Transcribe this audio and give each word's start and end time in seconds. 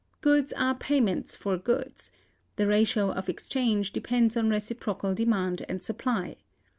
Goods 0.21 0.51
are 0.53 0.73
payments 0.73 1.35
for 1.35 1.57
goods; 1.59 2.09
the 2.55 2.65
ratio 2.65 3.11
of 3.11 3.29
exchange 3.29 3.93
depends 3.93 4.35
on 4.35 4.49
reciprocal 4.49 5.13
demand 5.13 5.63
and 5.69 5.83
supply. 5.83 6.37